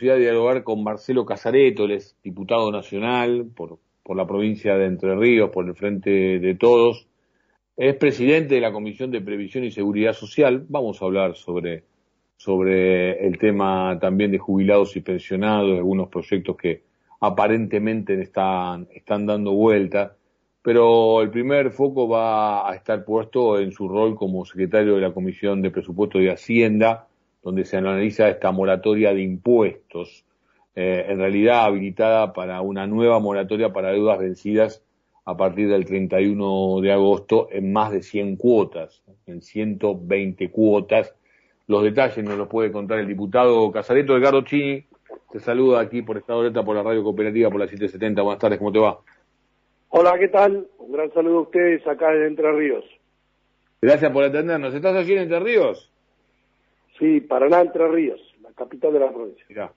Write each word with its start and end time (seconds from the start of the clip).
de 0.00 0.20
dialogar 0.20 0.64
con 0.64 0.82
Marcelo 0.82 1.24
Casareto, 1.24 1.86
es 1.86 2.16
diputado 2.22 2.70
nacional 2.70 3.46
por, 3.54 3.78
por 4.02 4.16
la 4.16 4.26
provincia 4.26 4.76
de 4.76 4.86
Entre 4.86 5.14
Ríos, 5.14 5.50
por 5.50 5.66
el 5.66 5.74
Frente 5.74 6.38
de 6.38 6.54
Todos. 6.54 7.06
Es 7.76 7.96
presidente 7.96 8.54
de 8.56 8.60
la 8.60 8.72
Comisión 8.72 9.10
de 9.10 9.20
Previsión 9.20 9.64
y 9.64 9.70
Seguridad 9.70 10.12
Social. 10.12 10.64
Vamos 10.68 11.00
a 11.00 11.06
hablar 11.06 11.34
sobre, 11.34 11.84
sobre 12.36 13.26
el 13.26 13.38
tema 13.38 13.98
también 14.00 14.30
de 14.30 14.38
jubilados 14.38 14.96
y 14.96 15.00
pensionados, 15.00 15.76
algunos 15.76 16.08
proyectos 16.08 16.56
que 16.56 16.82
aparentemente 17.20 18.20
están, 18.20 18.88
están 18.92 19.26
dando 19.26 19.52
vuelta. 19.52 20.16
Pero 20.62 21.20
el 21.20 21.30
primer 21.30 21.72
foco 21.72 22.08
va 22.08 22.70
a 22.70 22.74
estar 22.74 23.04
puesto 23.04 23.58
en 23.58 23.72
su 23.72 23.88
rol 23.88 24.16
como 24.16 24.44
secretario 24.44 24.94
de 24.94 25.00
la 25.00 25.12
Comisión 25.12 25.60
de 25.60 25.70
Presupuesto 25.70 26.18
de 26.18 26.30
Hacienda, 26.30 27.08
donde 27.44 27.66
se 27.66 27.76
analiza 27.76 28.28
esta 28.28 28.50
moratoria 28.50 29.12
de 29.12 29.22
impuestos, 29.22 30.24
eh, 30.74 31.06
en 31.08 31.18
realidad 31.18 31.66
habilitada 31.66 32.32
para 32.32 32.62
una 32.62 32.86
nueva 32.86 33.20
moratoria 33.20 33.72
para 33.72 33.92
deudas 33.92 34.18
vencidas 34.18 34.82
a 35.26 35.36
partir 35.36 35.68
del 35.68 35.84
31 35.84 36.80
de 36.80 36.92
agosto 36.92 37.48
en 37.50 37.72
más 37.72 37.92
de 37.92 38.02
100 38.02 38.36
cuotas, 38.36 39.02
en 39.26 39.42
120 39.42 40.50
cuotas. 40.50 41.14
Los 41.66 41.82
detalles 41.82 42.24
nos 42.24 42.36
los 42.36 42.48
puede 42.48 42.72
contar 42.72 42.98
el 42.98 43.06
diputado 43.06 43.70
Casareto 43.70 44.16
Edgardo 44.16 44.42
Chini. 44.42 44.86
Te 45.30 45.38
saluda 45.38 45.80
aquí 45.80 46.02
por 46.02 46.16
Estado 46.16 46.40
Alerta, 46.40 46.64
por 46.64 46.76
la 46.76 46.82
Radio 46.82 47.02
Cooperativa, 47.02 47.50
por 47.50 47.60
la 47.60 47.66
770. 47.66 48.22
Buenas 48.22 48.40
tardes, 48.40 48.58
¿cómo 48.58 48.72
te 48.72 48.78
va? 48.78 48.98
Hola, 49.90 50.18
¿qué 50.18 50.28
tal? 50.28 50.66
Un 50.78 50.92
gran 50.92 51.12
saludo 51.12 51.38
a 51.38 51.42
ustedes 51.42 51.86
acá 51.86 52.12
en 52.14 52.24
Entre 52.24 52.50
Ríos. 52.52 52.84
Gracias 53.80 54.10
por 54.10 54.24
atendernos. 54.24 54.74
¿Estás 54.74 54.96
allí 54.96 55.12
en 55.12 55.20
Entre 55.20 55.40
Ríos? 55.40 55.93
Sí, 56.98 57.20
Paraná, 57.20 57.60
Entre 57.60 57.86
Ríos, 57.88 58.20
la 58.42 58.52
capital 58.52 58.92
de 58.92 59.00
la 59.00 59.12
provincia. 59.12 59.44
Mirá, 59.48 59.72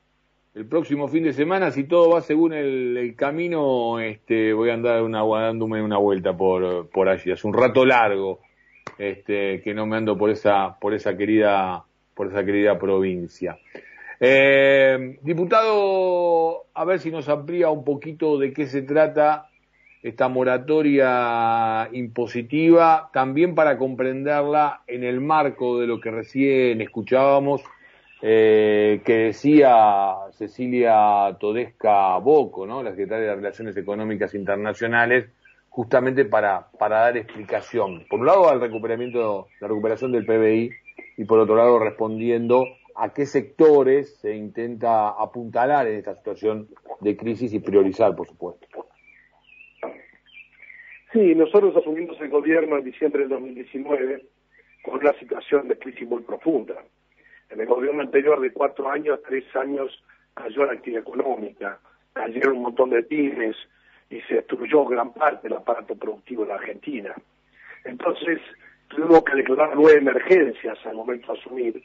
el 0.53 0.65
próximo 0.65 1.07
fin 1.07 1.23
de 1.23 1.33
semana, 1.33 1.71
si 1.71 1.83
todo 1.83 2.11
va 2.11 2.21
según 2.21 2.53
el, 2.53 3.13
camino, 3.15 3.99
este, 3.99 4.53
voy 4.53 4.69
a 4.69 4.73
andar 4.73 5.03
una, 5.03 5.23
dándome 5.23 5.83
una 5.83 5.97
vuelta 5.97 6.35
por, 6.35 6.89
por 6.89 7.09
allí. 7.09 7.31
Es 7.31 7.43
un 7.43 7.53
rato 7.53 7.85
largo 7.85 8.39
este, 8.97 9.61
que 9.61 9.73
no 9.73 9.85
me 9.85 9.97
ando 9.97 10.17
por 10.17 10.29
esa, 10.29 10.77
por 10.79 10.93
esa 10.93 11.15
querida, 11.15 11.83
por 12.15 12.27
esa 12.27 12.43
querida 12.43 12.77
provincia. 12.79 13.59
Eh, 14.19 15.19
diputado, 15.21 16.65
a 16.73 16.85
ver 16.85 16.99
si 16.99 17.11
nos 17.11 17.29
amplía 17.29 17.69
un 17.69 17.83
poquito 17.83 18.39
de 18.39 18.51
qué 18.51 18.65
se 18.65 18.81
trata 18.81 19.49
esta 20.07 20.29
moratoria 20.29 21.89
impositiva, 21.91 23.09
también 23.11 23.55
para 23.55 23.77
comprenderla 23.77 24.81
en 24.87 25.03
el 25.03 25.19
marco 25.19 25.79
de 25.79 25.87
lo 25.87 25.99
que 25.99 26.11
recién 26.11 26.79
escuchábamos, 26.79 27.61
eh, 28.21 29.01
que 29.05 29.17
decía 29.17 30.15
Cecilia 30.31 31.35
Todesca 31.39 32.17
Boco, 32.19 32.65
¿no? 32.65 32.81
la 32.81 32.91
secretaria 32.91 33.27
de 33.27 33.35
Relaciones 33.35 33.75
Económicas 33.75 34.33
Internacionales, 34.33 35.29
justamente 35.69 36.23
para, 36.23 36.67
para 36.79 37.01
dar 37.01 37.17
explicación, 37.17 38.05
por 38.09 38.21
un 38.21 38.27
lado 38.27 38.49
al 38.49 38.61
recuperamiento, 38.61 39.47
la 39.59 39.67
recuperación 39.67 40.13
del 40.13 40.25
PBI 40.25 40.71
y 41.17 41.25
por 41.25 41.39
otro 41.39 41.55
lado 41.55 41.79
respondiendo 41.79 42.65
a 42.95 43.09
qué 43.09 43.25
sectores 43.25 44.15
se 44.21 44.35
intenta 44.35 45.09
apuntalar 45.09 45.85
en 45.87 45.97
esta 45.97 46.15
situación 46.15 46.69
de 47.01 47.15
crisis 47.17 47.53
y 47.53 47.59
priorizar, 47.59 48.15
por 48.15 48.27
supuesto. 48.27 48.86
Sí, 51.13 51.35
nosotros 51.35 51.75
asumimos 51.75 52.19
el 52.19 52.29
gobierno 52.29 52.77
en 52.77 52.83
diciembre 52.83 53.21
del 53.21 53.29
2019 53.29 54.25
con 54.83 54.95
una 54.99 55.13
situación 55.13 55.67
de 55.67 55.77
crisis 55.77 56.07
muy 56.07 56.21
profunda. 56.23 56.75
En 57.49 57.61
el 57.61 57.65
gobierno 57.65 58.01
anterior 58.01 58.41
de 58.41 58.51
cuatro 58.51 58.89
años, 58.89 59.19
tres 59.25 59.43
años 59.55 60.03
cayó 60.33 60.65
la 60.65 60.73
actividad 60.73 61.01
económica, 61.01 61.79
cayeron 62.13 62.57
un 62.57 62.63
montón 62.63 62.89
de 62.89 63.03
pymes 63.03 63.55
y 64.09 64.19
se 64.21 64.35
destruyó 64.35 64.85
gran 64.85 65.13
parte 65.13 65.47
del 65.47 65.57
aparato 65.57 65.95
productivo 65.95 66.43
de 66.43 66.49
la 66.49 66.55
Argentina. 66.55 67.15
Entonces 67.85 68.39
tuvimos 68.89 69.23
que 69.23 69.35
declarar 69.35 69.71
nueve 69.75 69.99
emergencias 69.99 70.77
al 70.85 70.95
momento 70.95 71.31
de 71.31 71.39
asumir 71.39 71.83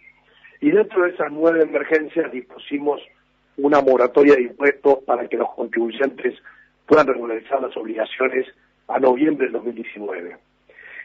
y 0.60 0.70
dentro 0.70 1.04
de 1.04 1.10
esas 1.10 1.30
nueve 1.30 1.62
emergencias 1.62 2.30
dispusimos 2.32 3.00
una 3.56 3.80
moratoria 3.80 4.34
de 4.34 4.42
impuestos 4.42 4.98
para 5.04 5.28
que 5.28 5.36
los 5.36 5.52
contribuyentes 5.54 6.34
puedan 6.86 7.06
regularizar 7.06 7.60
las 7.62 7.76
obligaciones 7.76 8.47
a 8.92 8.98
noviembre 8.98 9.47
del 9.47 9.54
2019. 9.54 10.36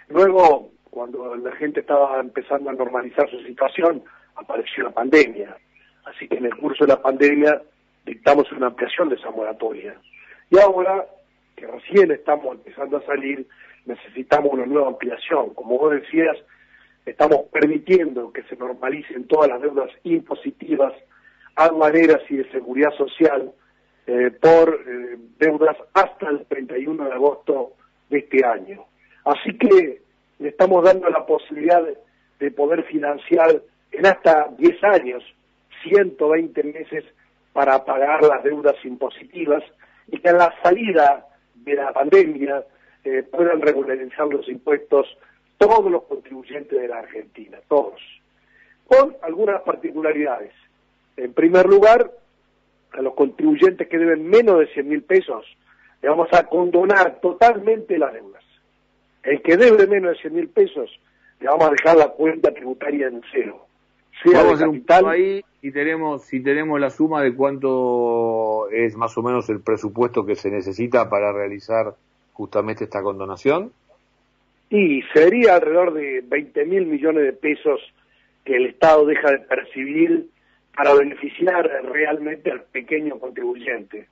Luego, 0.10 0.72
cuando 0.90 1.36
la 1.36 1.52
gente 1.54 1.80
estaba 1.80 2.20
empezando 2.20 2.70
a 2.70 2.74
normalizar 2.74 3.30
su 3.30 3.40
situación, 3.44 4.04
apareció 4.36 4.84
la 4.84 4.92
pandemia. 4.92 5.56
Así 6.06 6.28
que 6.28 6.36
en 6.36 6.46
el 6.46 6.56
curso 6.58 6.86
de 6.86 6.94
la 6.94 7.02
pandemia 7.02 7.62
dictamos 8.06 8.52
una 8.52 8.68
ampliación 8.68 9.10
de 9.10 9.16
esa 9.16 9.32
moratoria. 9.32 9.96
Y 10.50 10.60
ahora, 10.60 11.06
que 11.56 11.68
recién 11.68 12.12
estamos 12.12 12.56
empezando 12.56 12.98
a 12.98 13.06
salir, 13.06 13.48
necesitamos 13.86 14.54
una 14.54 14.66
nueva 14.66 14.90
ampliación. 14.90 15.54
Como 15.54 15.78
vos 15.78 15.92
decías, 15.92 16.38
estamos 17.06 17.46
permitiendo 17.52 18.34
que 18.34 18.44
se 18.44 18.58
normalicen 18.58 19.28
todas 19.28 19.50
las 19.50 19.62
deudas 19.62 19.92
impositivas, 20.04 20.94
aduaneras 21.56 22.22
y 22.30 22.38
de 22.38 22.52
seguridad 22.52 22.92
social, 22.98 23.52
eh, 24.08 24.32
por 24.42 24.74
eh, 24.88 25.18
deudas 25.38 25.76
hasta 25.94 26.30
el 26.30 26.46
31 26.46 27.06
de 27.06 27.12
agosto 27.12 27.74
de 28.10 28.20
este 28.20 28.46
año. 28.46 28.86
Así 29.26 29.58
que 29.58 30.02
le 30.40 30.50
estamos 30.50 30.84
dando 30.84 31.10
la 31.10 31.26
posibilidad 31.26 31.84
de, 32.40 32.52
poder 32.52 32.84
financiar 32.84 33.62
en 33.92 34.06
hasta 34.06 34.50
10 34.58 34.84
años 34.84 35.24
120 35.84 36.64
meses 36.64 37.04
para 37.54 37.84
pagar 37.84 38.24
las 38.24 38.44
deudas 38.44 38.76
impositivas 38.84 39.64
y 40.08 40.20
que 40.20 40.30
en 40.30 40.38
la 40.38 40.54
salida 40.62 41.26
de 41.56 41.76
la 41.76 41.92
pandemia 41.92 42.64
eh, 43.04 43.24
puedan 43.24 43.62
regularizar 43.62 44.28
los 44.28 44.48
impuestos 44.48 45.08
todos 45.58 45.92
los 45.92 46.04
contribuyentes 46.04 46.80
de 46.80 46.88
la 46.88 47.00
Argentina, 47.00 47.58
todos, 47.68 48.00
con 48.86 49.16
algunas 49.24 49.62
particularidades. 49.64 50.54
En 51.18 51.34
primer 51.34 51.66
lugar, 51.66 52.12
a 52.92 53.02
los 53.02 53.16
contribuyentes 53.16 53.88
que 53.88 53.98
deben 53.98 54.28
menos 54.28 54.60
de 54.60 54.68
100 54.68 54.88
mil 54.88 55.04
pesos, 55.04 55.46
le 56.02 56.10
vamos 56.10 56.28
a 56.32 56.44
condonar 56.44 57.20
totalmente 57.22 57.98
las 57.98 58.14
deudas. 58.14 58.44
El 59.24 59.42
que 59.42 59.58
debe 59.58 59.88
menos 59.88 60.12
de 60.12 60.22
100 60.22 60.34
mil 60.34 60.48
pesos, 60.50 60.90
le 61.40 61.48
vamos 61.48 61.68
a 61.68 61.72
dejar 61.72 61.98
la 61.98 62.10
cuenta 62.10 62.54
tributaria 62.54 63.08
en 63.08 63.22
cero. 63.32 63.66
Sea 64.24 64.40
vamos 64.40 64.54
a 64.54 64.66
hacer 64.66 64.68
un 64.68 65.08
ahí 65.08 65.44
y 65.62 65.72
tenemos, 65.72 66.24
si 66.26 66.42
tenemos 66.42 66.80
la 66.80 66.90
suma 66.90 67.22
de 67.22 67.36
cuánto 67.36 68.70
es 68.72 68.96
más 68.96 69.18
o 69.18 69.22
menos 69.22 69.50
el 69.50 69.62
presupuesto 69.62 70.26
que 70.26 70.36
se 70.36 70.50
necesita 70.50 71.10
para 71.10 71.32
realizar 71.32 71.94
justamente 72.34 72.86
esta 72.86 73.02
condonación. 73.02 73.72
Y 74.70 75.02
sería 75.14 75.56
alrededor 75.56 75.94
de 75.94 76.24
20 76.26 76.66
mil 76.66 76.86
millones 76.86 77.24
de 77.24 77.34
pesos 77.34 77.80
que 78.44 78.56
el 78.56 78.68
Estado 78.68 79.06
deja 79.06 79.32
de 79.32 79.40
percibir 79.40 80.30
para 80.76 80.94
beneficiar 80.94 81.68
realmente 81.84 82.52
al 82.52 82.64
pequeño 82.64 83.20
contribuyente, 83.20 84.08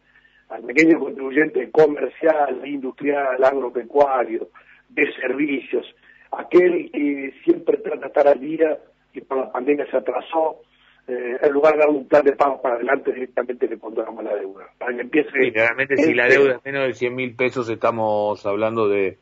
al 0.50 0.64
pequeño 0.64 1.00
contribuyente 1.00 1.70
comercial, 1.72 2.62
industrial, 2.66 3.44
agropecuario, 3.44 4.50
de 4.90 5.12
servicios, 5.14 5.86
aquel 6.32 6.92
que 6.92 7.34
siempre 7.44 7.78
trata 7.78 8.02
de 8.02 8.08
estar 8.08 8.28
al 8.28 8.40
día 8.40 8.78
y 9.14 9.22
por 9.22 9.38
la 9.38 9.52
pandemia 9.52 9.86
se 9.90 9.98
atrasó, 9.98 10.62
eh, 11.08 11.38
en 11.42 11.52
lugar 11.52 11.74
de 11.74 11.80
dar 11.80 11.90
un 11.90 12.08
plan 12.08 12.24
de 12.24 12.34
pago 12.34 12.62
para 12.62 12.76
adelante, 12.76 13.14
directamente 13.14 13.68
le 13.68 13.78
pondremos 13.78 14.24
la 14.24 14.36
deuda. 14.36 14.66
Para 14.78 14.96
que 14.96 15.02
empiece. 15.02 15.30
Sí, 15.32 15.52
realmente, 15.52 15.98
si 15.98 16.14
la 16.14 16.28
deuda 16.28 16.56
es 16.56 16.66
menos 16.66 16.88
de 16.88 16.94
100 16.94 17.16
mil 17.16 17.36
pesos, 17.36 17.70
estamos 17.70 18.46
hablando 18.46 18.88
de, 18.88 19.18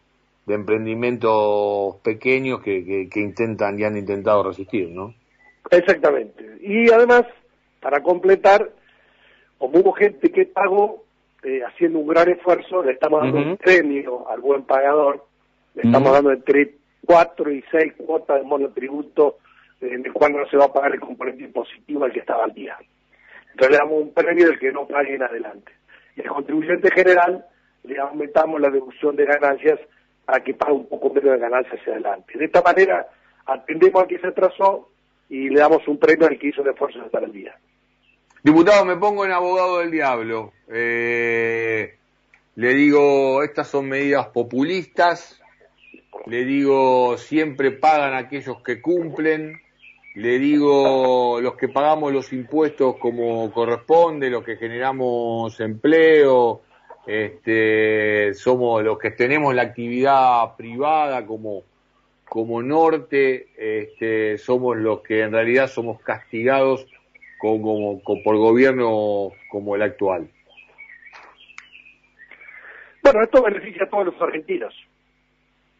de 0.46 0.54
emprendimientos 0.54 1.98
pequeños 1.98 2.62
que, 2.62 3.10
que 3.10 3.20
intentan 3.20 3.80
y 3.80 3.84
han 3.84 3.98
intentado 3.98 4.44
resistir, 4.44 4.90
¿no? 4.90 5.14
Exactamente. 5.70 6.58
Y 6.62 6.92
además, 6.92 7.24
para 7.82 8.02
completar, 8.02 8.72
como 9.58 9.80
hubo 9.80 9.94
gente 9.94 10.32
que 10.32 10.46
pagó 10.46 11.03
eh, 11.44 11.62
haciendo 11.64 12.00
un 12.00 12.08
gran 12.08 12.30
esfuerzo, 12.30 12.84
le 12.84 12.94
estamos 12.94 13.22
dando 13.22 13.38
un 13.38 13.58
premio 13.58 14.30
al 14.30 14.40
buen 14.40 14.64
pagador, 14.64 15.26
le 15.76 15.84
estamos 15.84 16.12
dando 16.12 16.32
entre 16.32 16.76
cuatro 17.06 17.52
y 17.52 17.64
seis 17.72 17.94
cuotas 17.98 18.40
de 18.40 18.48
monotributo 18.48 19.38
en 19.82 20.06
el 20.06 20.14
cual 20.14 20.34
no 20.34 20.48
se 20.50 20.58
va 20.58 20.66
a 20.66 20.74
pagar 20.74 20.94
el 20.94 21.00
componente 21.00 21.44
impositivo 21.44 22.06
al 22.06 22.14
que 22.14 22.20
estaba 22.20 22.46
al 22.46 22.54
día. 22.54 22.78
Entonces 23.52 23.72
le 23.72 23.78
damos 23.78 24.02
un 24.02 24.14
premio 24.14 24.48
del 24.48 24.60
que 24.60 24.72
no 24.72 24.88
pague 24.88 25.16
en 25.16 25.24
adelante. 25.24 25.72
Y 26.16 26.22
al 26.22 26.28
contribuyente 26.28 26.90
general 26.92 27.46
le 27.84 28.00
aumentamos 28.00 28.62
la 28.62 28.70
deducción 28.70 29.16
de 29.16 29.26
ganancias 29.26 29.80
para 30.26 30.44
que 30.44 30.54
pague 30.54 30.74
un 30.74 30.88
poco 30.88 31.10
menos 31.10 31.32
de 31.32 31.40
ganancias 31.40 31.80
hacia 31.80 31.94
adelante. 31.94 32.38
De 32.38 32.46
esta 32.46 32.62
manera 32.62 33.08
atendemos 33.46 34.04
al 34.04 34.08
que 34.08 34.20
se 34.20 34.28
atrasó 34.28 34.90
y 35.30 35.50
le 35.50 35.60
damos 35.60 35.88
un 35.88 35.98
premio 35.98 36.28
al 36.28 36.40
que 36.40 36.48
hizo 36.48 36.62
el 36.62 36.70
esfuerzo 36.70 37.00
de 37.00 37.06
estar 37.06 37.24
al 37.24 37.32
día. 37.32 37.56
Diputado, 38.44 38.84
me 38.84 38.98
pongo 38.98 39.24
en 39.24 39.32
abogado 39.32 39.80
del 39.80 39.90
diablo. 39.90 40.52
Eh, 40.68 41.96
le 42.56 42.74
digo, 42.74 43.42
estas 43.42 43.70
son 43.70 43.88
medidas 43.88 44.28
populistas. 44.28 45.40
Le 46.26 46.44
digo, 46.44 47.18
siempre 47.18 47.72
pagan 47.72 48.14
aquellos 48.14 48.62
que 48.62 48.82
cumplen. 48.82 49.62
le 50.16 50.40
digo 50.40 51.40
los 51.40 51.56
que 51.56 51.70
pagamos 51.70 52.12
los 52.12 52.34
impuestos 52.34 52.98
como 52.98 53.50
corresponde, 53.54 54.30
los 54.30 54.44
que 54.44 54.58
generamos 54.58 55.58
empleo, 55.62 56.64
este, 57.08 58.34
somos 58.34 58.84
los 58.84 59.00
que 59.00 59.12
tenemos 59.12 59.56
la 59.56 59.62
actividad 59.62 60.58
privada 60.58 61.26
como, 61.26 61.64
como 62.28 62.62
norte, 62.62 63.48
este, 63.58 64.38
somos 64.38 64.76
los 64.76 65.00
que 65.00 65.22
en 65.22 65.32
realidad 65.32 65.68
somos 65.68 66.02
castigados 66.02 66.86
como, 67.44 68.02
por 68.24 68.38
gobierno 68.38 69.34
como 69.52 69.76
el 69.76 69.82
actual. 69.82 70.30
Bueno, 73.04 73.22
esto 73.22 73.44
beneficia 73.44 73.84
a 73.84 73.90
todos 73.90 74.06
los 74.06 74.22
argentinos, 74.22 74.74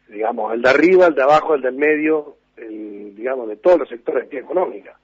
digamos, 0.08 0.52
el 0.52 0.60
de 0.60 0.68
arriba, 0.68 1.06
el 1.06 1.14
de 1.14 1.22
abajo, 1.22 1.54
el 1.54 1.62
del 1.62 1.74
medio, 1.74 2.36
el, 2.58 3.16
digamos, 3.16 3.48
de 3.48 3.56
todos 3.56 3.78
los 3.78 3.88
sectores 3.88 4.20
de 4.20 4.24
actividad 4.24 4.44
económica. 4.44 4.98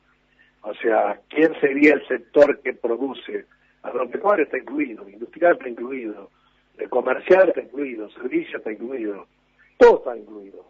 O 0.60 0.74
sea, 0.74 1.18
¿quién 1.30 1.58
sería 1.62 1.94
el 1.94 2.06
sector 2.06 2.60
que 2.60 2.74
produce? 2.74 3.46
Agropecuario 3.82 4.44
está 4.44 4.58
incluido, 4.58 5.08
industrial 5.08 5.54
está 5.54 5.66
incluido, 5.70 6.28
el 6.76 6.90
comercial 6.90 7.48
está 7.48 7.62
incluido, 7.62 8.10
servicio 8.10 8.58
está 8.58 8.70
incluido, 8.70 9.26
todo 9.78 9.96
está 9.96 10.14
incluido. 10.14 10.66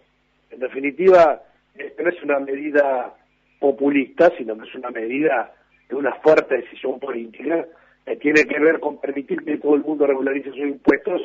En 0.51 0.61
definitiva, 0.61 1.43
esto 1.75 2.03
no 2.05 2.09
es 2.11 2.23
una 2.23 2.39
medida 2.39 3.13
populista, 3.59 4.31
sino 4.39 4.57
que 4.57 4.69
es 4.69 4.75
una 4.77 4.91
medida 4.91 5.53
de 5.91 5.97
una 5.97 6.15
fuerte 6.17 6.57
decisión 6.57 6.99
política 6.99 7.67
que 8.07 8.17
tiene 8.17 8.45
que 8.45 8.59
ver 8.59 8.81
con 8.81 9.01
permitir 9.01 9.45
que 9.45 9.59
todo 9.59 9.75
el 9.75 9.83
mundo 9.83 10.07
regularice 10.07 10.51
sus 10.51 10.59
impuestos 10.59 11.23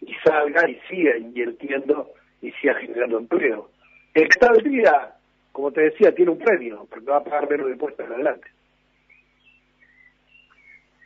y 0.00 0.12
salga 0.24 0.68
y 0.68 0.78
siga 0.88 1.16
invirtiendo 1.16 2.10
y 2.42 2.50
siga 2.52 2.74
generando 2.74 3.18
empleo. 3.18 3.70
El 4.14 4.28
como 5.52 5.72
te 5.72 5.82
decía, 5.82 6.14
tiene 6.14 6.30
un 6.30 6.38
premio, 6.38 6.86
porque 6.88 7.10
va 7.10 7.18
a 7.18 7.24
pagar 7.24 7.50
menos 7.50 7.70
impuestos 7.70 8.06
en 8.06 8.12
adelante. 8.12 8.48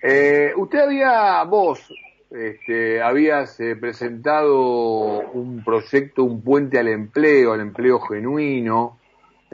Eh, 0.02 0.52
usted 0.56 0.80
había, 0.80 1.42
vos, 1.44 1.88
este, 2.30 3.00
habías 3.00 3.58
eh, 3.60 3.76
presentado 3.76 5.30
un 5.30 5.62
proyecto, 5.64 6.24
un 6.24 6.42
puente 6.42 6.78
al 6.78 6.88
empleo, 6.88 7.52
al 7.52 7.60
empleo 7.60 8.00
genuino. 8.00 8.98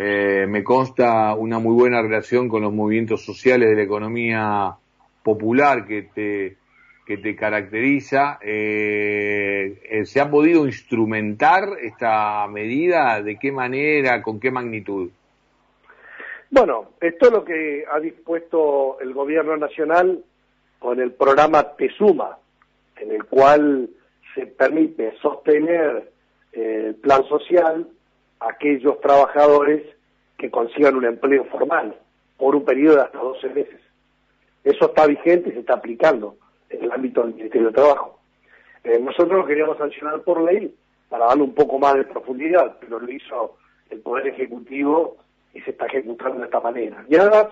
Eh, 0.00 0.47
me 0.49 0.62
consta 0.62 1.35
una 1.35 1.59
muy 1.59 1.75
buena 1.75 2.00
relación 2.00 2.49
con 2.49 2.62
los 2.62 2.73
movimientos 2.73 3.25
sociales 3.25 3.69
de 3.69 3.75
la 3.75 3.83
economía 3.83 4.77
popular 5.25 5.87
que 5.89 6.03
te 6.03 6.56
que 7.05 7.17
te 7.17 7.35
caracteriza. 7.35 8.39
Eh, 8.43 9.81
eh, 9.91 10.05
¿Se 10.05 10.21
ha 10.21 10.31
podido 10.31 10.67
instrumentar 10.67 11.71
esta 11.81 12.47
medida? 12.49 13.23
¿De 13.23 13.39
qué 13.39 13.50
manera? 13.50 14.23
¿Con 14.23 14.39
qué 14.39 14.53
magnitud? 14.53 15.11
Bueno, 16.51 16.91
esto 17.01 17.27
es 17.27 17.33
lo 17.33 17.44
que 17.44 17.85
ha 17.91 17.99
dispuesto 17.99 19.01
el 19.01 19.12
gobierno 19.15 19.56
nacional 19.56 20.23
con 20.79 21.01
el 21.01 21.12
programa 21.12 21.75
TESUMA, 21.77 22.39
en 22.99 23.11
el 23.11 23.25
cual 23.25 23.89
se 24.35 24.47
permite 24.47 25.17
sostener 25.21 26.12
el 26.53 26.94
plan 26.97 27.25
social 27.25 27.89
aquellos 28.40 29.00
trabajadores 29.00 29.82
que 30.37 30.50
consigan 30.50 30.96
un 30.96 31.05
empleo 31.05 31.44
formal 31.46 31.96
por 32.37 32.55
un 32.55 32.64
periodo 32.64 32.96
de 32.96 33.02
hasta 33.02 33.19
12 33.19 33.49
meses. 33.50 33.81
Eso 34.64 34.87
está 34.87 35.06
vigente 35.06 35.50
y 35.50 35.52
se 35.52 35.61
está 35.61 35.75
aplicando 35.75 36.37
en 36.70 36.85
el 36.85 36.93
ámbito 36.93 37.23
del 37.23 37.35
Ministerio 37.35 37.69
de 37.69 37.75
Trabajo. 37.75 38.20
Eh, 38.85 38.99
nosotros 39.00 39.38
lo 39.38 39.46
queríamos 39.46 39.79
sancionar 39.79 40.20
por 40.23 40.43
ley 40.43 40.75
para 41.08 41.26
darle 41.26 41.43
un 41.43 41.55
poco 41.55 41.79
más 41.79 41.94
de 41.94 42.05
profundidad, 42.05 42.76
pero 42.81 43.00
lo 43.00 43.11
hizo 43.11 43.56
el 43.90 44.00
Poder 44.00 44.29
Ejecutivo 44.29 45.17
y 45.55 45.61
se 45.62 45.70
está 45.70 45.87
ejecutando 45.87 46.38
de 46.38 46.44
esta 46.44 46.61
manera. 46.61 47.05
Y 47.08 47.17
además, 47.17 47.49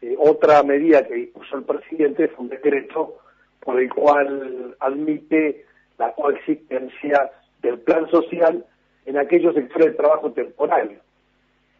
eh, 0.00 0.16
otra 0.18 0.62
medida 0.62 1.06
que 1.06 1.14
dispuso 1.14 1.56
el 1.56 1.64
presidente 1.64 2.28
fue 2.28 2.44
un 2.44 2.50
decreto 2.50 3.18
por 3.60 3.80
el 3.80 3.92
cual 3.92 4.76
admite 4.80 5.66
la 5.98 6.12
coexistencia 6.12 7.30
del 7.60 7.78
plan 7.80 8.08
social 8.10 8.64
en 9.08 9.16
aquellos 9.16 9.54
sectores 9.54 9.86
de 9.88 9.94
trabajo 9.94 10.30
temporario. 10.32 10.98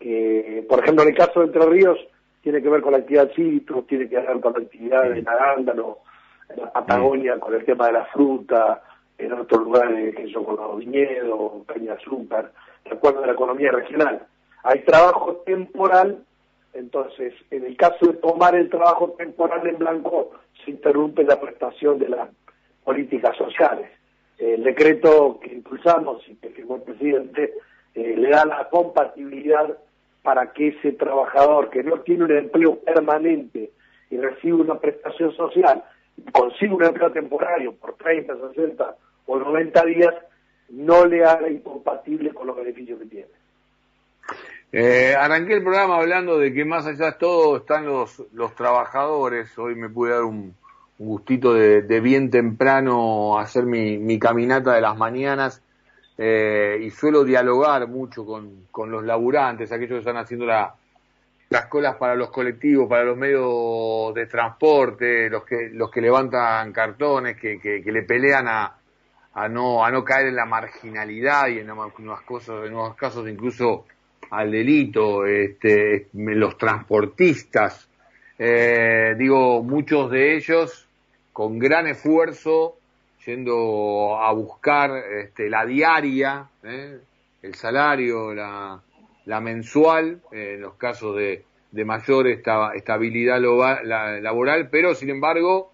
Que, 0.00 0.64
por 0.66 0.78
ejemplo, 0.80 1.02
en 1.02 1.10
el 1.10 1.14
caso 1.14 1.40
de 1.40 1.46
Entre 1.46 1.66
Ríos, 1.66 1.98
tiene 2.42 2.62
que 2.62 2.70
ver 2.70 2.80
con 2.80 2.92
la 2.92 2.98
actividad 2.98 3.30
cívica, 3.34 3.74
tiene 3.86 4.08
que 4.08 4.16
ver 4.16 4.40
con 4.40 4.54
la 4.54 4.60
actividad 4.60 5.10
de 5.10 5.22
Narándano, 5.22 5.98
en 6.48 6.62
la 6.62 6.72
Patagonia 6.72 7.38
con 7.38 7.54
el 7.54 7.64
tema 7.66 7.88
de 7.88 7.92
la 7.92 8.06
fruta, 8.06 8.82
en 9.18 9.32
otros 9.34 9.62
lugares, 9.62 10.14
que 10.16 10.32
con 10.32 10.56
los 10.56 10.78
viñedos, 10.78 11.66
caña 11.66 11.92
azúcar, 11.94 12.50
de 12.84 12.92
acuerdo 12.92 13.22
a 13.22 13.26
la 13.26 13.32
economía 13.32 13.72
regional. 13.72 14.22
Hay 14.62 14.80
trabajo 14.84 15.42
temporal, 15.44 16.24
entonces, 16.72 17.34
en 17.50 17.66
el 17.66 17.76
caso 17.76 18.06
de 18.06 18.14
tomar 18.14 18.54
el 18.54 18.70
trabajo 18.70 19.14
temporal 19.18 19.66
en 19.66 19.76
blanco, 19.76 20.30
se 20.64 20.70
interrumpe 20.70 21.24
la 21.24 21.38
prestación 21.38 21.98
de 21.98 22.08
las 22.08 22.30
políticas 22.84 23.36
sociales. 23.36 23.90
El 24.38 24.62
decreto 24.62 25.40
que 25.42 25.52
impulsamos 25.52 26.22
y 26.28 26.36
que 26.36 26.50
firmó 26.50 26.76
el 26.76 26.82
presidente 26.82 27.54
eh, 27.94 28.14
le 28.16 28.30
da 28.30 28.44
la 28.44 28.68
compatibilidad 28.68 29.76
para 30.22 30.52
que 30.52 30.68
ese 30.68 30.92
trabajador 30.92 31.70
que 31.70 31.82
no 31.82 32.00
tiene 32.00 32.24
un 32.24 32.32
empleo 32.32 32.78
permanente 32.80 33.70
y 34.10 34.16
recibe 34.16 34.54
una 34.54 34.78
prestación 34.78 35.32
social 35.34 35.82
consigue 36.32 36.74
un 36.74 36.84
empleo 36.84 37.10
temporario 37.12 37.74
por 37.74 37.94
30, 37.94 38.34
60 38.54 38.96
o 39.26 39.38
90 39.38 39.84
días, 39.84 40.14
no 40.70 41.06
le 41.06 41.24
haga 41.24 41.48
incompatible 41.48 42.32
con 42.32 42.46
los 42.46 42.56
beneficios 42.56 42.98
que 43.00 43.06
tiene. 43.06 43.28
Eh, 44.70 45.14
arranqué 45.18 45.54
el 45.54 45.62
programa 45.62 45.96
hablando 45.96 46.38
de 46.38 46.52
que 46.52 46.64
más 46.64 46.86
allá 46.86 47.06
de 47.06 47.18
todo 47.18 47.58
están 47.58 47.86
los, 47.86 48.22
los 48.32 48.54
trabajadores. 48.54 49.56
Hoy 49.58 49.74
me 49.74 49.88
pude 49.88 50.12
dar 50.12 50.24
un, 50.24 50.54
gustito 50.98 51.54
de, 51.54 52.00
bien 52.00 52.30
temprano 52.30 53.38
hacer 53.38 53.64
mi, 53.64 53.98
mi 53.98 54.18
caminata 54.18 54.74
de 54.74 54.80
las 54.80 54.96
mañanas 54.96 55.62
eh, 56.16 56.78
y 56.82 56.90
suelo 56.90 57.22
dialogar 57.24 57.86
mucho 57.86 58.26
con, 58.26 58.66
con 58.70 58.90
los 58.90 59.04
laburantes, 59.04 59.70
aquellos 59.70 59.92
que 59.92 59.98
están 59.98 60.16
haciendo 60.16 60.46
la, 60.46 60.74
las 61.50 61.66
colas 61.66 61.96
para 61.96 62.16
los 62.16 62.30
colectivos, 62.30 62.88
para 62.88 63.04
los 63.04 63.16
medios 63.16 64.12
de 64.14 64.26
transporte, 64.26 65.30
los 65.30 65.44
que, 65.44 65.70
los 65.72 65.90
que 65.90 66.00
levantan 66.00 66.72
cartones, 66.72 67.36
que, 67.36 67.60
que, 67.60 67.80
le 67.92 68.02
pelean 68.02 68.48
a, 68.48 68.76
a, 69.34 69.48
no, 69.48 69.84
a 69.84 69.90
no 69.92 70.02
caer 70.02 70.26
en 70.26 70.36
la 70.36 70.46
marginalidad 70.46 71.46
y 71.46 71.60
en 71.60 71.70
algunas 71.70 72.22
cosas, 72.22 72.66
en 72.66 72.74
unos 72.74 72.96
casos 72.96 73.28
incluso 73.28 73.86
al 74.30 74.50
delito, 74.50 75.24
este, 75.24 76.08
los 76.12 76.58
transportistas, 76.58 77.88
eh, 78.38 79.14
digo, 79.16 79.62
muchos 79.62 80.10
de 80.10 80.36
ellos 80.36 80.87
con 81.38 81.56
gran 81.60 81.86
esfuerzo 81.86 82.78
yendo 83.24 84.18
a 84.18 84.32
buscar 84.32 84.90
este, 85.20 85.48
la 85.48 85.64
diaria, 85.64 86.48
¿eh? 86.64 86.98
el 87.42 87.54
salario, 87.54 88.34
la, 88.34 88.82
la 89.24 89.40
mensual, 89.40 90.20
en 90.32 90.60
los 90.60 90.74
casos 90.74 91.14
de, 91.14 91.44
mayor 91.84 92.26
estabilidad 92.26 93.40
laboral, 93.40 94.68
pero 94.68 94.96
sin 94.96 95.10
embargo 95.10 95.70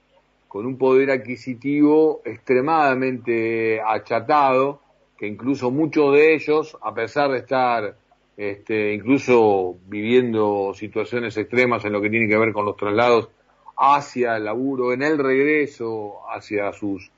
con 0.48 0.66
un 0.66 0.76
poder 0.76 1.10
adquisitivo 1.10 2.20
extremadamente 2.26 3.80
achatado, 3.80 4.82
que 5.16 5.26
incluso 5.26 5.70
muchos 5.70 6.12
de 6.12 6.34
ellos, 6.34 6.76
a 6.82 6.92
pesar 6.92 7.30
de 7.30 7.38
estar 7.38 7.96
este, 8.36 8.92
incluso 8.92 9.76
viviendo 9.86 10.74
situaciones 10.74 11.38
extremas 11.38 11.86
en 11.86 11.92
lo 11.92 12.02
que 12.02 12.10
tiene 12.10 12.28
que 12.28 12.36
ver 12.36 12.52
con 12.52 12.66
los 12.66 12.76
traslados 12.76 13.30
hacia 13.76 14.36
el 14.36 14.44
laburo, 14.44 14.92
en 14.92 15.02
el 15.02 15.18
regreso 15.18 16.20
hacia 16.30 16.72
sus, 16.72 17.10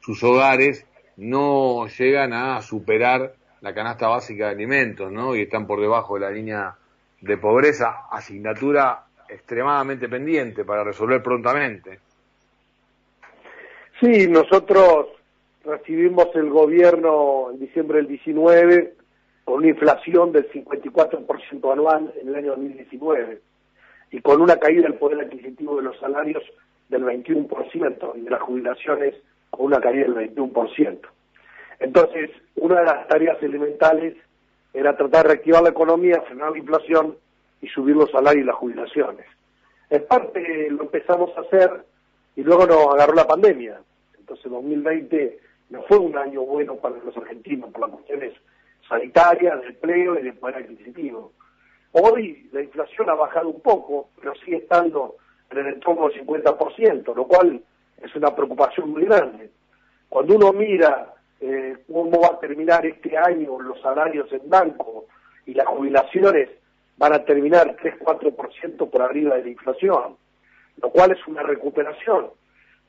sus 0.00 0.22
hogares, 0.22 0.86
no 1.16 1.86
llegan 1.88 2.32
a 2.32 2.60
superar 2.62 3.34
la 3.60 3.74
canasta 3.74 4.08
básica 4.08 4.46
de 4.46 4.52
alimentos, 4.52 5.10
¿no? 5.10 5.34
Y 5.34 5.42
están 5.42 5.66
por 5.66 5.80
debajo 5.80 6.14
de 6.14 6.20
la 6.20 6.30
línea 6.30 6.76
de 7.20 7.36
pobreza, 7.36 8.06
asignatura 8.10 9.04
extremadamente 9.28 10.08
pendiente 10.08 10.64
para 10.64 10.84
resolver 10.84 11.22
prontamente. 11.22 11.98
Sí, 14.00 14.28
nosotros 14.28 15.08
recibimos 15.64 16.28
el 16.34 16.48
gobierno 16.50 17.50
en 17.50 17.58
diciembre 17.58 17.98
del 17.98 18.06
19 18.06 18.94
con 19.44 19.56
una 19.56 19.68
inflación 19.68 20.30
del 20.30 20.48
54% 20.50 21.72
anual 21.72 22.14
en 22.20 22.28
el 22.28 22.34
año 22.36 22.50
2019 22.50 23.40
y 24.10 24.20
con 24.20 24.40
una 24.40 24.56
caída 24.56 24.82
del 24.82 24.94
poder 24.94 25.20
adquisitivo 25.20 25.76
de 25.76 25.82
los 25.82 25.98
salarios 25.98 26.42
del 26.88 27.04
21% 27.04 28.12
y 28.16 28.20
de 28.22 28.30
las 28.30 28.40
jubilaciones 28.40 29.14
con 29.50 29.66
una 29.66 29.80
caída 29.80 30.06
del 30.06 30.34
21%. 30.34 30.98
Entonces, 31.80 32.30
una 32.56 32.80
de 32.80 32.86
las 32.86 33.08
tareas 33.08 33.42
elementales 33.42 34.16
era 34.72 34.96
tratar 34.96 35.24
de 35.24 35.34
reactivar 35.34 35.62
la 35.62 35.70
economía, 35.70 36.22
frenar 36.22 36.52
la 36.52 36.58
inflación 36.58 37.16
y 37.60 37.68
subir 37.68 37.96
los 37.96 38.10
salarios 38.10 38.44
y 38.44 38.46
las 38.46 38.56
jubilaciones. 38.56 39.26
En 39.90 40.04
parte 40.06 40.68
lo 40.70 40.82
empezamos 40.82 41.30
a 41.36 41.40
hacer 41.42 41.84
y 42.36 42.42
luego 42.42 42.66
nos 42.66 42.94
agarró 42.94 43.14
la 43.14 43.26
pandemia. 43.26 43.80
Entonces 44.18 44.50
2020 44.50 45.38
no 45.70 45.82
fue 45.82 45.98
un 45.98 46.16
año 46.16 46.42
bueno 46.42 46.76
para 46.76 46.96
los 46.98 47.16
argentinos 47.16 47.70
por 47.70 47.82
las 47.82 47.90
cuestiones 47.90 48.34
sanitarias, 48.88 49.60
de 49.60 49.68
empleo 49.68 50.18
y 50.18 50.22
de 50.22 50.32
poder 50.32 50.56
adquisitivo. 50.56 51.32
Hoy 51.92 52.48
la 52.52 52.62
inflación 52.62 53.08
ha 53.08 53.14
bajado 53.14 53.48
un 53.48 53.60
poco, 53.60 54.08
pero 54.20 54.34
sigue 54.44 54.58
estando 54.58 55.16
en 55.50 55.58
el 55.58 55.66
entorno 55.68 56.08
del 56.08 56.26
50%, 56.26 57.14
lo 57.14 57.24
cual 57.26 57.60
es 58.02 58.14
una 58.14 58.34
preocupación 58.34 58.90
muy 58.90 59.04
grande. 59.04 59.50
Cuando 60.08 60.36
uno 60.36 60.52
mira 60.52 61.14
eh, 61.40 61.76
cómo 61.86 62.20
va 62.20 62.28
a 62.28 62.40
terminar 62.40 62.84
este 62.84 63.16
año 63.16 63.60
los 63.60 63.80
salarios 63.80 64.30
en 64.32 64.48
banco 64.48 65.06
y 65.46 65.54
las 65.54 65.66
jubilaciones 65.66 66.50
van 66.98 67.12
a 67.14 67.24
terminar 67.24 67.76
3-4% 67.76 68.90
por 68.90 69.02
arriba 69.02 69.36
de 69.36 69.44
la 69.44 69.48
inflación, 69.48 70.16
lo 70.82 70.90
cual 70.90 71.12
es 71.12 71.26
una 71.26 71.42
recuperación. 71.42 72.26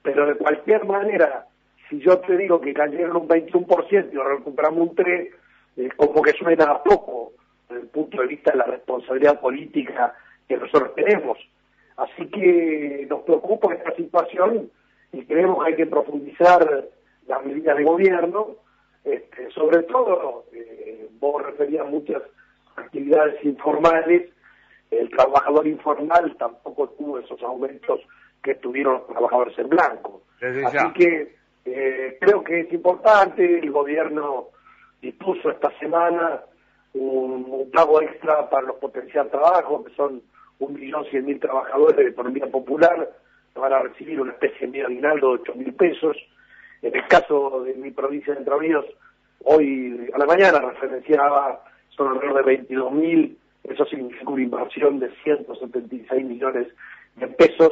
Pero 0.02 0.26
de 0.26 0.36
cualquier 0.36 0.86
manera, 0.86 1.46
si 1.90 2.00
yo 2.00 2.18
te 2.20 2.36
digo 2.36 2.60
que 2.60 2.74
cayeron 2.74 3.18
un 3.18 3.28
21% 3.28 4.10
y 4.12 4.18
recuperamos 4.18 4.90
un 4.90 4.96
3%, 4.96 5.30
es 5.78 5.94
como 5.94 6.22
que 6.22 6.34
suena 6.34 6.66
a 6.66 6.84
poco 6.84 7.32
desde 7.70 7.84
el 7.84 7.88
punto 7.90 8.22
de 8.22 8.28
vista 8.28 8.52
de 8.52 8.58
la 8.58 8.66
responsabilidad 8.66 9.40
política 9.40 10.16
que 10.48 10.58
nosotros 10.58 10.96
tenemos. 10.96 11.38
Así 11.98 12.28
que 12.28 13.06
nos 13.10 13.22
preocupa 13.22 13.74
esta 13.74 13.96
situación 13.96 14.72
y 15.14 15.26
creemos 15.26 15.64
que 15.64 15.72
hay 15.72 15.76
que 15.76 15.86
profundizar 15.86 16.86
las 17.28 17.46
medidas 17.46 17.78
de 17.78 17.84
gobierno, 17.84 18.56
este, 19.04 19.52
sobre 19.52 19.84
todo, 19.84 20.46
eh, 20.52 21.08
vos 21.20 21.44
referías 21.44 21.88
muchas 21.88 22.22
actividades 22.76 23.44
informales, 23.46 24.30
el 24.90 25.10
trabajador 25.12 25.68
informal 25.68 26.36
tampoco 26.38 26.90
tuvo 26.90 27.20
esos 27.20 27.42
aumentos 27.44 28.02
que 28.42 28.56
tuvieron 28.56 28.94
los 28.94 29.08
trabajadores 29.08 29.58
en 29.60 29.70
blanco. 29.70 30.24
Así 30.42 30.94
que 30.94 31.36
eh, 31.66 32.18
creo 32.20 32.44
que 32.44 32.62
es 32.62 32.74
importante, 32.74 33.60
el 33.60 33.72
gobierno 33.72 34.48
dispuso 35.02 35.52
esta 35.52 35.72
semana 35.80 36.42
un, 36.94 37.70
pago 37.72 38.02
extra 38.02 38.50
para 38.50 38.68
los 38.68 38.78
potencial 38.78 39.30
trabajos, 39.30 39.86
que 39.86 39.96
son 39.96 40.22
un 40.60 40.74
millón 40.74 41.06
cien 41.06 41.26
mil 41.26 41.40
trabajadores 41.40 41.98
de 41.98 42.10
economía 42.10 42.48
popular, 42.48 43.10
que 43.54 43.60
van 43.60 43.74
a 43.74 43.80
recibir 43.80 44.20
una 44.20 44.32
especie 44.32 44.68
de 44.68 44.84
aguinaldo 44.84 45.30
de 45.30 45.42
ocho 45.42 45.56
mil 45.56 45.74
pesos. 45.74 46.18
En 46.82 46.96
el 46.96 47.08
caso 47.08 47.64
de 47.64 47.74
mi 47.74 47.92
provincia 47.92 48.34
de 48.34 48.40
Entre 48.40 48.58
Ríos, 48.58 48.86
hoy 49.44 50.10
a 50.14 50.18
la 50.18 50.26
mañana 50.26 50.60
referenciaba, 50.60 51.64
son 51.90 52.10
alrededor 52.10 52.38
de 52.38 52.44
22 52.44 52.92
mil, 52.94 53.38
eso 53.64 53.86
significa 53.86 54.30
una 54.32 54.44
inversión 54.44 55.00
de 55.00 55.12
176 55.24 56.26
millones 56.26 56.68
de 57.18 57.28
pesos, 57.28 57.72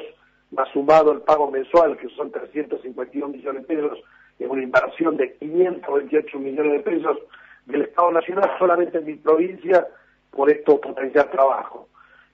más 0.51 0.69
sumado 0.69 1.11
el 1.11 1.21
pago 1.21 1.49
mensual, 1.49 1.97
que 1.97 2.09
son 2.09 2.31
352 2.31 3.29
millones 3.29 3.67
de 3.67 3.75
pesos, 3.75 3.99
es 4.39 4.47
una 4.47 4.63
inversión 4.63 5.17
de 5.17 5.33
528 5.37 6.39
millones 6.39 6.71
de 6.73 6.79
pesos 6.79 7.17
del 7.67 7.83
Estado 7.83 8.11
Nacional 8.11 8.51
solamente 8.57 8.97
en 8.97 9.05
mi 9.05 9.15
provincia 9.15 9.87
por 10.31 10.49
estos 10.49 10.79
potencial 10.79 11.29
trabajo, 11.29 11.87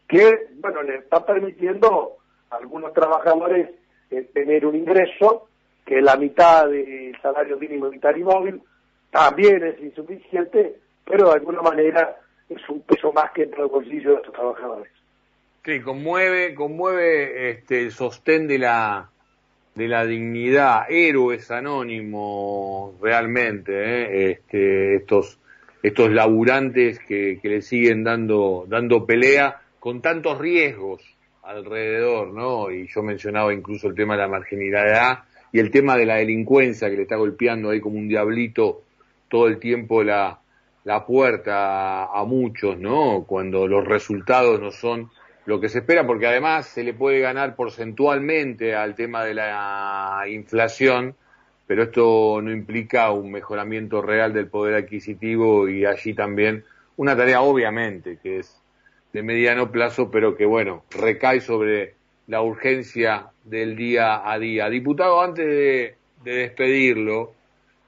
que, 0.07 0.47
bueno, 0.55 0.81
le 0.83 0.97
está 0.97 1.25
permitiendo 1.25 2.17
a 2.49 2.57
algunos 2.57 2.93
trabajadores 2.93 3.69
eh, 4.11 4.29
tener 4.33 4.65
un 4.65 4.75
ingreso 4.75 5.47
que 5.85 6.01
la 6.01 6.15
mitad 6.15 6.67
del 6.69 7.17
salario 7.21 7.57
mínimo 7.57 7.89
vital 7.89 8.17
y 8.17 8.23
móvil 8.23 8.61
también 9.11 9.63
es 9.63 9.79
insuficiente, 9.79 10.75
pero 11.05 11.29
de 11.29 11.33
alguna 11.35 11.61
manera 11.61 12.17
es 12.49 12.69
un 12.69 12.81
peso 12.81 13.11
más 13.11 13.31
que 13.31 13.43
entra 13.43 13.63
el 13.63 13.69
bolsillo 13.69 14.11
de 14.11 14.15
estos 14.17 14.33
trabajadores. 14.33 14.91
Sí, 15.65 15.81
conmueve, 15.81 16.55
conmueve 16.55 17.51
este, 17.51 17.83
el 17.83 17.91
sostén 17.91 18.47
de 18.47 18.59
la, 18.59 19.09
de 19.75 19.87
la 19.87 20.05
dignidad, 20.05 20.83
héroes 20.89 21.49
anónimos 21.49 22.99
realmente, 23.01 23.71
¿eh? 23.73 24.31
este, 24.31 24.95
estos, 24.95 25.39
estos 25.81 26.11
laburantes 26.11 26.99
que, 26.99 27.39
que, 27.41 27.49
le 27.49 27.61
siguen 27.61 28.03
dando, 28.03 28.65
dando 28.67 29.05
pelea 29.05 29.61
con 29.79 30.01
tantos 30.01 30.37
riesgos 30.39 31.01
alrededor, 31.41 32.33
¿no? 32.33 32.71
Y 32.71 32.87
yo 32.87 33.01
mencionaba 33.03 33.53
incluso 33.53 33.87
el 33.87 33.95
tema 33.95 34.13
de 34.15 34.21
la 34.21 34.27
marginalidad 34.27 35.23
y 35.51 35.59
el 35.59 35.71
tema 35.71 35.97
de 35.97 36.05
la 36.05 36.15
delincuencia 36.15 36.89
que 36.89 36.95
le 36.95 37.01
está 37.03 37.15
golpeando 37.15 37.69
ahí 37.69 37.81
como 37.81 37.97
un 37.97 38.07
diablito 38.07 38.83
todo 39.27 39.47
el 39.47 39.59
tiempo 39.59 40.03
la, 40.03 40.39
la 40.83 41.05
puerta 41.05 42.05
a 42.05 42.23
muchos, 42.25 42.77
¿no? 42.77 43.25
Cuando 43.27 43.67
los 43.67 43.85
resultados 43.85 44.59
no 44.59 44.71
son 44.71 45.09
lo 45.45 45.59
que 45.59 45.69
se 45.69 45.79
espera, 45.79 46.05
porque 46.05 46.27
además 46.27 46.67
se 46.67 46.83
le 46.83 46.93
puede 46.93 47.19
ganar 47.19 47.55
porcentualmente 47.55 48.75
al 48.75 48.95
tema 48.95 49.23
de 49.23 49.33
la 49.33 50.23
inflación, 50.27 51.15
pero 51.67 51.83
esto 51.83 52.41
no 52.41 52.51
implica 52.51 53.11
un 53.11 53.31
mejoramiento 53.31 54.01
real 54.01 54.33
del 54.33 54.47
poder 54.47 54.75
adquisitivo 54.75 55.67
y 55.67 55.85
allí 55.85 56.13
también 56.13 56.63
una 56.95 57.15
tarea 57.17 57.41
obviamente 57.41 58.19
que 58.21 58.39
es 58.39 58.61
de 59.11 59.23
mediano 59.23 59.71
plazo, 59.71 60.09
pero 60.09 60.35
que 60.35 60.45
bueno, 60.45 60.83
recae 60.91 61.39
sobre 61.39 61.95
la 62.27 62.41
urgencia 62.41 63.27
del 63.43 63.75
día 63.75 64.29
a 64.29 64.39
día. 64.39 64.69
Diputado, 64.69 65.21
antes 65.21 65.45
de, 65.45 65.95
de 66.23 66.35
despedirlo, 66.35 67.33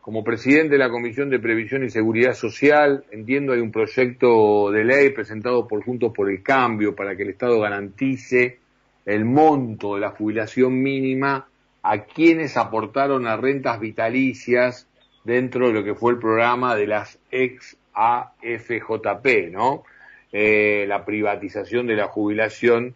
como 0.06 0.24
presidente 0.24 0.74
de 0.74 0.78
la 0.78 0.92
Comisión 0.92 1.32
de 1.32 1.40
Previsión 1.40 1.84
y 1.84 1.90
Seguridad 1.90 2.36
Social, 2.36 3.06
entiendo 3.10 3.54
hay 3.54 3.60
un 3.60 3.72
proyecto 3.72 4.70
de 4.70 4.84
ley 4.84 5.10
presentado 5.10 5.68
por 5.68 5.84
Juntos 5.84 6.14
por 6.16 6.30
el 6.30 6.44
Cambio 6.44 6.96
para 6.96 7.16
que 7.16 7.24
el 7.24 7.30
Estado 7.30 7.60
garantice 7.60 8.60
el 9.04 9.26
monto 9.26 9.96
de 9.96 10.02
la 10.02 10.12
jubilación 10.12 10.80
mínima 10.80 11.48
a 11.82 12.04
quienes 12.04 12.56
aportaron 12.56 13.26
a 13.26 13.36
rentas 13.36 13.80
vitalicias 13.80 14.88
dentro 15.24 15.70
de 15.70 15.74
lo 15.74 15.84
que 15.84 15.96
fue 15.96 16.12
el 16.12 16.20
programa 16.20 16.76
de 16.76 16.86
las 16.86 17.18
ex 17.32 17.76
AFJP, 17.96 19.50
¿no? 19.52 19.86
Eh, 20.32 20.86
la 20.88 21.04
privatización 21.04 21.88
de 21.88 21.96
la 21.96 22.10
jubilación 22.10 22.94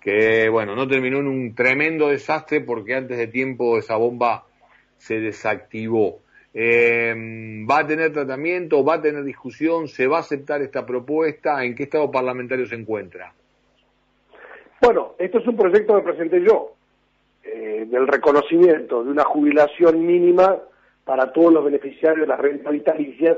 que, 0.00 0.48
bueno, 0.48 0.74
no 0.74 0.88
terminó 0.88 1.18
en 1.18 1.26
un 1.26 1.54
tremendo 1.54 2.08
desastre 2.08 2.62
porque 2.62 2.94
antes 2.94 3.18
de 3.18 3.26
tiempo 3.26 3.76
esa 3.76 3.96
bomba 3.96 4.46
se 4.96 5.20
desactivó. 5.20 6.24
Eh, 6.58 7.14
¿Va 7.70 7.80
a 7.80 7.86
tener 7.86 8.14
tratamiento? 8.14 8.82
¿Va 8.82 8.94
a 8.94 9.02
tener 9.02 9.22
discusión? 9.24 9.88
¿Se 9.88 10.06
va 10.06 10.16
a 10.16 10.20
aceptar 10.20 10.62
esta 10.62 10.86
propuesta? 10.86 11.62
¿En 11.62 11.74
qué 11.74 11.82
estado 11.82 12.10
parlamentario 12.10 12.64
se 12.64 12.76
encuentra? 12.76 13.30
Bueno, 14.80 15.16
esto 15.18 15.38
es 15.38 15.46
un 15.46 15.54
proyecto 15.54 15.94
que 15.96 16.02
presenté 16.02 16.42
yo, 16.42 16.72
eh, 17.44 17.84
del 17.86 18.08
reconocimiento 18.08 19.04
de 19.04 19.10
una 19.10 19.24
jubilación 19.24 20.06
mínima 20.06 20.56
para 21.04 21.30
todos 21.30 21.52
los 21.52 21.62
beneficiarios 21.62 22.22
de 22.22 22.26
las 22.26 22.40
rentas 22.40 22.72
vitalicias 22.72 23.36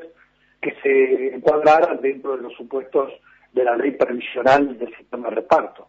que 0.63 0.77
se 0.81 1.35
encuadraran 1.35 2.01
dentro 2.01 2.37
de 2.37 2.43
los 2.45 2.53
supuestos 2.55 3.13
de 3.53 3.65
la 3.65 3.77
ley 3.77 3.93
previsional 3.93 4.79
del 4.79 4.95
sistema 4.97 5.29
de 5.31 5.35
reparto. 5.35 5.89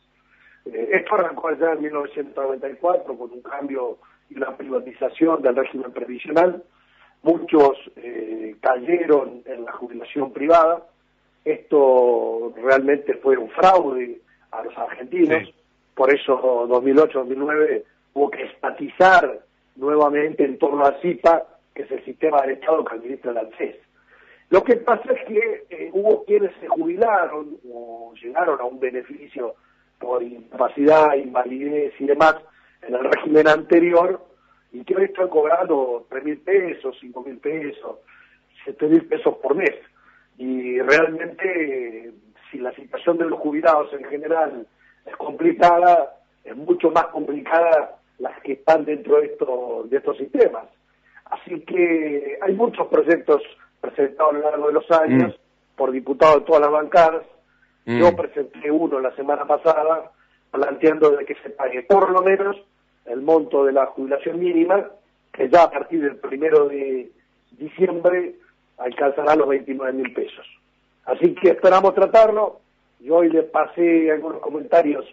Eh, 0.65 0.89
esto 0.93 1.13
arrancó 1.13 1.49
allá 1.49 1.73
en 1.73 1.83
1994 1.83 3.15
con 3.15 3.31
un 3.31 3.41
cambio 3.43 3.99
y 4.31 4.33
la 4.33 4.57
privatización 4.57 5.43
del 5.43 5.55
régimen 5.55 5.91
previsional 5.91 6.63
muchos 7.23 7.77
eh, 7.95 8.55
cayeron 8.61 9.41
en 9.45 9.65
la 9.65 9.71
jubilación 9.73 10.31
privada. 10.31 10.83
Esto 11.43 12.53
realmente 12.61 13.15
fue 13.15 13.37
un 13.37 13.49
fraude 13.49 14.19
a 14.51 14.63
los 14.63 14.77
argentinos, 14.77 15.53
por 15.95 16.13
eso 16.13 16.67
2008-2009 16.67 17.83
hubo 18.13 18.31
que 18.31 18.43
estatizar 18.43 19.39
nuevamente 19.75 20.43
en 20.43 20.57
torno 20.57 20.85
a 20.85 20.99
CIPA, 21.01 21.45
que 21.73 21.83
es 21.83 21.91
el 21.91 22.03
sistema 22.03 22.41
del 22.41 22.51
Estado 22.51 22.83
que 22.83 22.95
administra 22.95 23.31
el 23.31 23.37
ANSES. 23.37 23.75
Lo 24.49 24.63
que 24.63 24.77
pasa 24.77 25.13
es 25.13 25.25
que 25.27 25.65
eh, 25.69 25.89
hubo 25.93 26.25
quienes 26.25 26.51
se 26.59 26.67
jubilaron 26.67 27.57
o 27.71 28.13
llegaron 28.21 28.59
a 28.59 28.65
un 28.65 28.79
beneficio 28.79 29.55
por 29.99 30.23
incapacidad, 30.23 31.13
invalidez 31.15 31.93
y 31.99 32.05
demás 32.05 32.35
en 32.81 32.95
el 32.95 33.03
régimen 33.03 33.47
anterior 33.47 34.19
y 34.71 34.83
que 34.83 34.95
hoy 34.95 35.05
están 35.05 35.29
cobrando 35.29 36.05
tres 36.09 36.23
mil 36.23 36.37
pesos, 36.39 36.95
cinco 36.99 37.23
mil 37.23 37.37
pesos, 37.37 37.97
siete 38.63 38.87
mil 38.87 39.05
pesos 39.05 39.35
por 39.37 39.55
mes. 39.55 39.73
Y 40.37 40.79
realmente, 40.79 42.13
si 42.51 42.59
la 42.59 42.73
situación 42.73 43.17
de 43.17 43.25
los 43.25 43.39
jubilados 43.39 43.91
en 43.93 44.05
general 44.05 44.67
es 45.05 45.15
complicada, 45.17 46.15
es 46.43 46.55
mucho 46.55 46.91
más 46.91 47.07
complicada 47.07 47.99
las 48.19 48.39
que 48.41 48.53
están 48.53 48.85
dentro 48.85 49.19
de, 49.19 49.27
estos 49.27 49.89
de 49.89 49.97
estos 49.97 50.17
sistemas. 50.17 50.65
Así 51.25 51.59
que 51.61 52.37
hay 52.41 52.53
muchos 52.53 52.87
proyectos 52.87 53.41
presentados 53.81 54.35
a 54.35 54.37
lo 54.37 54.49
largo 54.49 54.67
de 54.67 54.73
los 54.73 54.91
años 54.91 55.33
mm. 55.33 55.77
por 55.77 55.91
diputados 55.91 56.39
de 56.39 56.45
todas 56.45 56.61
las 56.61 56.71
bancadas. 56.71 57.23
Yo 57.85 58.11
mm. 58.11 58.15
presenté 58.15 58.71
uno 58.71 58.99
la 58.99 59.15
semana 59.15 59.45
pasada 59.45 60.11
planteando 60.51 61.11
de 61.11 61.25
que 61.25 61.35
se 61.35 61.49
pague 61.51 61.83
por 61.83 62.09
lo 62.11 62.21
menos 62.21 62.55
el 63.05 63.21
monto 63.21 63.65
de 63.65 63.73
la 63.73 63.87
jubilación 63.87 64.39
mínima, 64.39 64.87
que 65.31 65.49
ya 65.49 65.63
a 65.63 65.71
partir 65.71 66.01
del 66.01 66.17
primero 66.17 66.67
de 66.67 67.11
diciembre 67.51 68.35
alcanzará 68.77 69.35
los 69.35 69.47
29 69.47 69.93
mil 69.93 70.13
pesos. 70.13 70.45
Así 71.05 71.33
que 71.35 71.49
esperamos 71.49 71.93
tratarlo. 71.95 72.59
Yo 72.99 73.17
hoy 73.17 73.29
le 73.29 73.43
pasé 73.43 74.11
algunos 74.11 74.41
comentarios 74.41 75.05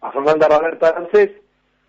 a 0.00 0.10
Fernanda 0.12 0.48
Roberta 0.48 0.88
Arancés 0.88 1.30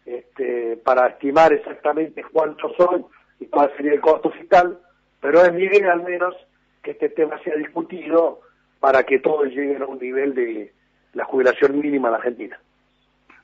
este, 0.05 0.77
para 0.77 1.07
estimar 1.07 1.53
exactamente 1.53 2.23
cuántos 2.31 2.75
son 2.75 3.05
y 3.39 3.45
cuál 3.47 3.71
sería 3.75 3.93
el 3.93 4.01
costo 4.01 4.31
fiscal, 4.31 4.79
pero 5.21 5.43
es 5.43 5.53
mi 5.53 5.63
idea 5.63 5.93
al 5.93 6.03
menos 6.03 6.35
que 6.81 6.91
este 6.91 7.09
tema 7.09 7.41
sea 7.43 7.55
discutido 7.55 8.41
para 8.79 9.03
que 9.03 9.19
todos 9.19 9.47
lleguen 9.47 9.81
a 9.81 9.85
un 9.85 9.99
nivel 9.99 10.33
de 10.33 10.73
la 11.13 11.25
jubilación 11.25 11.79
mínima 11.79 12.07
en 12.07 12.11
la 12.11 12.17
Argentina. 12.17 12.59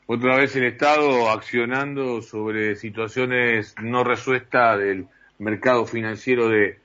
Otra 0.05 0.35
vez 0.35 0.53
el 0.57 0.65
Estado 0.65 1.29
accionando 1.29 2.21
sobre 2.21 2.75
situaciones 2.75 3.73
no 3.81 4.03
resueltas 4.03 4.77
del 4.77 5.07
mercado 5.39 5.85
financiero 5.85 6.49
de, 6.49 6.77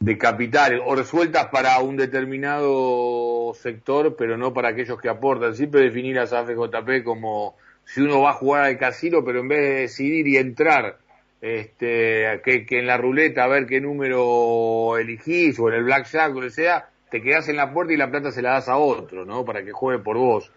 de 0.00 0.18
capitales 0.18 0.80
o 0.84 0.94
resueltas 0.96 1.48
para 1.52 1.78
un 1.80 1.96
determinado 1.98 3.52
sector, 3.54 4.16
pero 4.16 4.38
no 4.38 4.54
para 4.54 4.70
aquellos 4.70 4.98
que 4.98 5.10
aportan. 5.10 5.54
Siempre 5.54 5.82
definir 5.82 6.18
a 6.18 6.26
SAFJP 6.26 7.04
como 7.04 7.54
si 7.84 8.00
uno 8.00 8.22
va 8.22 8.30
a 8.30 8.34
jugar 8.34 8.64
al 8.64 8.78
casino, 8.78 9.22
pero 9.22 9.40
en 9.40 9.48
vez 9.48 9.60
de 9.60 9.80
decidir 9.82 10.26
y 10.26 10.38
entrar 10.38 10.96
este, 11.42 12.40
que, 12.42 12.64
que 12.64 12.78
en 12.78 12.86
la 12.86 12.96
ruleta 12.96 13.44
a 13.44 13.48
ver 13.48 13.66
qué 13.66 13.78
número 13.82 14.96
elegís 14.96 15.58
o 15.58 15.68
en 15.68 15.74
el 15.74 15.84
blackjack 15.84 16.30
o 16.30 16.40
lo 16.40 16.46
que 16.46 16.50
sea, 16.50 16.88
te 17.10 17.20
quedas 17.20 17.46
en 17.50 17.56
la 17.56 17.74
puerta 17.74 17.92
y 17.92 17.98
la 17.98 18.10
plata 18.10 18.32
se 18.32 18.40
la 18.40 18.52
das 18.52 18.70
a 18.70 18.78
otro, 18.78 19.26
¿no? 19.26 19.44
Para 19.44 19.62
que 19.62 19.72
juegue 19.72 20.02
por 20.02 20.16
vos. 20.16 20.50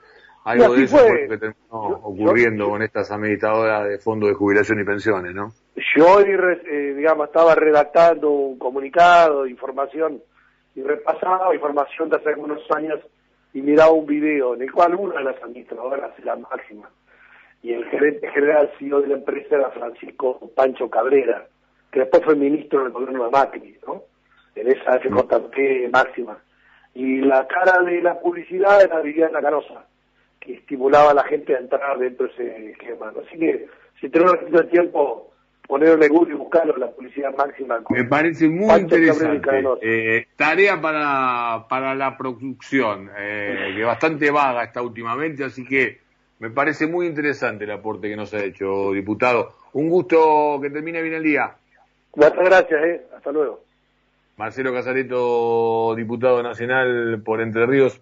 Algo 0.48 0.76
de 0.76 0.84
eso 0.86 0.98
fue 0.98 1.24
lo 1.24 1.30
que 1.30 1.38
terminó 1.38 2.00
ocurriendo 2.04 2.70
con 2.70 2.82
estas 2.82 3.12
administradoras 3.12 3.90
de 3.90 3.98
fondos 3.98 4.30
de 4.30 4.36
jubilación 4.36 4.80
y 4.80 4.86
pensiones, 4.86 5.36
¿no? 5.36 5.52
Yo 5.76 6.06
hoy, 6.08 6.24
eh, 6.26 6.94
digamos, 6.96 7.28
estaba 7.28 7.54
redactando 7.54 8.30
un 8.30 8.58
comunicado 8.58 9.44
de 9.44 9.50
información 9.50 10.22
y 10.74 10.82
repasaba 10.84 11.54
información 11.54 12.10
de 12.10 12.16
hace 12.16 12.30
algunos 12.30 12.62
años 12.74 13.02
y 13.54 13.62
miraba 13.62 13.92
un 13.92 14.06
video 14.06 14.56
en 14.56 14.62
el 14.62 14.72
cual 14.72 14.96
una 14.96 15.18
de 15.18 15.26
las 15.26 15.44
administradoras, 15.44 16.12
la 16.24 16.38
máxima, 16.38 16.90
y 17.62 17.74
el 17.74 17.84
gerente 17.90 18.32
general 18.32 18.72
CEO 18.80 19.02
de 19.02 19.08
la 19.10 19.16
empresa 19.16 19.54
era 19.54 19.72
Francisco 19.72 20.50
Pancho 20.56 20.90
Cabrera, 20.90 21.46
que 21.92 22.00
después 22.00 22.24
fue 22.24 22.38
ministro 22.38 22.84
del 22.84 22.94
gobierno 22.94 23.26
de 23.26 23.32
Macri, 23.32 23.78
¿no? 23.86 24.04
En 24.56 24.68
esa 24.70 24.98
FJP 24.98 25.92
máxima. 25.92 26.38
Y 26.94 27.18
la 27.18 27.46
cara 27.48 27.82
de 27.84 28.02
la 28.02 28.18
publicidad 28.18 28.82
era 28.82 29.02
Viviana 29.02 29.42
Canosa, 29.42 29.86
que 30.48 30.54
estimulaba 30.54 31.12
a 31.12 31.14
la 31.14 31.24
gente 31.26 31.56
a 31.56 31.60
entrar 31.60 32.00
dentro 32.00 32.28
de 32.28 32.34
ese 32.34 32.70
esquema. 32.72 33.14
Así 33.26 33.38
que, 33.38 33.68
si 34.00 34.10
tenemos 34.10 34.36
un 34.44 34.52
de 34.52 34.64
tiempo, 34.64 35.32
ponerle 35.68 36.08
Google 36.08 36.34
y 36.34 36.38
buscarlo, 36.38 36.76
la 36.78 36.90
publicidad 36.90 37.36
máxima. 37.36 37.82
Me 37.90 38.06
parece 38.06 38.48
muy 38.48 38.74
interesante. 38.80 39.64
Eh, 39.82 40.28
tarea 40.36 40.80
para, 40.82 41.68
para 41.68 41.94
la 41.94 42.18
producción, 42.18 43.12
eh, 43.18 43.74
que 43.76 43.84
bastante 43.84 44.32
vaga 44.32 44.64
está 44.64 44.82
últimamente, 44.82 45.44
así 45.44 45.66
que 45.66 46.00
me 46.40 46.50
parece 46.50 46.88
muy 46.88 47.08
interesante 47.08 47.66
el 47.66 47.72
aporte 47.72 48.08
que 48.08 48.16
nos 48.16 48.34
ha 48.34 48.44
hecho, 48.44 48.94
diputado. 48.94 49.54
Un 49.74 49.90
gusto 49.90 50.60
que 50.62 50.70
termine 50.70 51.02
bien 51.02 51.16
el 51.16 51.24
día. 51.24 51.56
Muchas 52.16 52.36
gracias, 52.36 52.84
eh. 52.86 53.02
hasta 53.16 53.32
luego. 53.32 53.68
Marcelo 54.38 54.72
Casareto, 54.72 55.96
diputado 55.96 56.44
nacional 56.44 57.22
por 57.26 57.42
Entre 57.42 57.66
Ríos. 57.66 58.00